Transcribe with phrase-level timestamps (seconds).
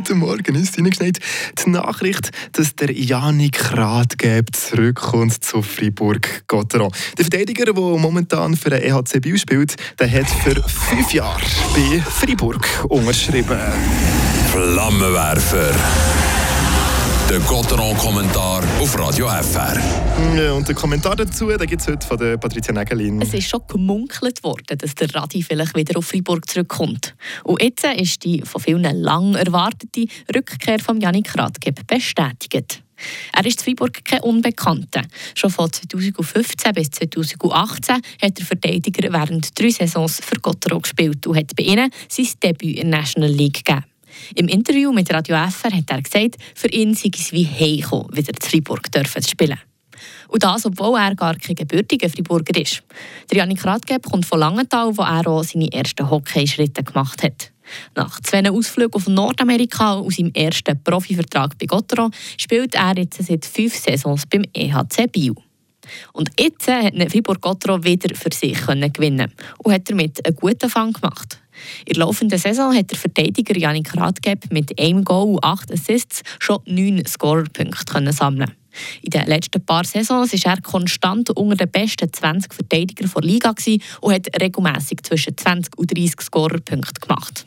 [0.00, 1.18] Guten Morgen, ist hineingeschneit.
[1.62, 6.90] Die Nachricht, dass der Janik Radgeb zurückkommt zu Fribourg-Gotteron.
[7.18, 11.42] Der Verteidiger, der momentan für den EHC Biel spielt, der hat für fünf Jahre
[11.74, 13.58] bei Fribourg unterschrieben.
[14.50, 15.74] Flammenwerfer.
[17.30, 19.80] Der Gotteron-Kommentar auf Radio FR.
[20.36, 23.22] Ja, und den Kommentar dazu gibt es heute von der Patricia Nägelin.
[23.22, 27.14] Es ist schon gemunkelt worden, dass der Radi vielleicht wieder auf Fribourg zurückkommt.
[27.44, 32.82] Und jetzt ist die von vielen lang erwartete Rückkehr von Janik Radgeb bestätigt.
[33.32, 35.02] Er ist in Freiburg kein Unbekannter.
[35.36, 41.36] Schon von 2015 bis 2018 hat der Verteidiger während drei Saisons für Gottero gespielt und
[41.36, 43.84] hat bei ihnen sein Debüt in der National League gegeben.
[44.34, 48.32] Im Interview mit Radio FR hat er gesagt, für ihn sei es wie heimgekommen, wieder
[48.32, 49.58] in Freiburg dürfen zu spielen.
[50.28, 52.82] Und das, obwohl er gar kein gebürtiger Freiburger ist.
[53.30, 57.50] Der Janik Radgeb kommt von Langenthal, wo er auch seine ersten Hockeyschritte gemacht hat.
[57.94, 63.44] Nach zwei Ausflügen auf Nordamerika und seinem ersten Profivertrag bei Gottero spielt er jetzt seit
[63.44, 65.34] fünf Saisons beim EHC Biel.
[66.12, 71.40] Und jetzt hat Fribourg-Gottero wieder für sich gewinnen und hat damit einen guten Fang gemacht.
[71.84, 76.22] In der laufenden Saison hat der Verteidiger Janik Radgeb mit einem Goal und acht Assists
[76.38, 78.52] schon neun Scorerpunkte sammeln
[79.02, 83.54] in den letzten paar Saisons war er konstant unter den besten 20 Verteidigern der Liga
[84.00, 87.46] und hat regelmäßig zwischen 20 und 30 Scorerpunkte gemacht.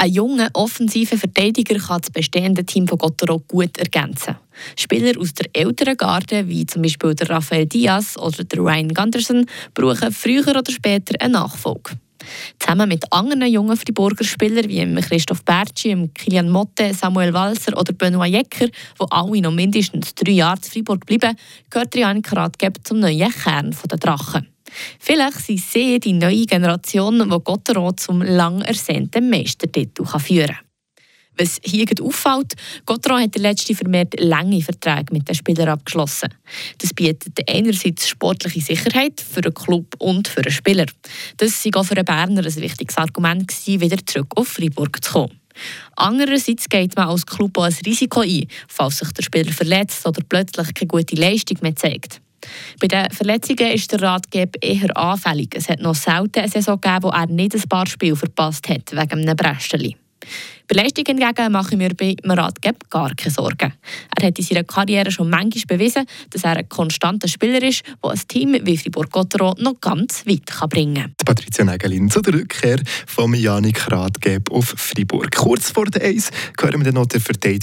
[0.00, 4.36] Ein junger, offensiver Verteidiger kann das bestehende Team von Gottero gut ergänzen.
[4.76, 9.46] Spieler aus der älteren Garde, wie zum Beispiel der Rafael Diaz oder der Ryan Gunderson,
[9.74, 11.94] brauchen früher oder später einen Nachfolger.
[12.58, 18.30] Zusammen mit anderen jungen Friburger Spielern wie Christoph Bertschi, Kilian Motte, Samuel Walser oder Benoit
[18.30, 21.36] Jecker, die alle noch mindestens drei Jahre zu Fribourg bleiben,
[21.70, 24.48] gehört Rian Karatgeb zum neuen Kern der Drachen.
[24.98, 30.67] Vielleicht sind sie die neue Generation, die Gottero zum lang ersehnten Meistertitel führen kann.
[31.38, 36.34] Was hier auffällt, Gotteron hat der letzte vermehrt lange Verträge mit den Spielern abgeschlossen.
[36.78, 40.86] Das bietet einerseits sportliche Sicherheit für den Club und für den Spieler.
[41.36, 45.40] Das war auch für den Berner ein wichtiges Argument, wieder zurück auf Freiburg zu kommen.
[45.96, 50.22] Andererseits geht man als Club auch ein Risiko ein, falls sich der Spieler verletzt oder
[50.28, 52.20] plötzlich keine gute Leistung mehr zeigt.
[52.80, 55.54] Bei den Verletzungen ist der Ratgeber eher anfällig.
[55.54, 58.92] Es hat noch selten eine Saison gegeben, wo er nicht ein paar Spiele verpasst hat,
[58.92, 59.94] wegen einem Brästchen.
[60.68, 63.72] Bei Leistung hingegen mache ich mir bei Marat Geb gar keine Sorgen.
[64.16, 68.10] Er hat in seiner Karriere schon manchmal bewiesen, dass er ein konstanter Spieler ist, der
[68.10, 71.14] ein Team wie Fribourg-Gottero noch ganz weit bringen kann.
[71.24, 75.30] Patricia Nägelin zu der Rückkehr von Janik Radgeb auf Fribourg.
[75.34, 76.30] Kurz vor der Eis
[76.60, 77.58] hören wir dann noch den Verteidiger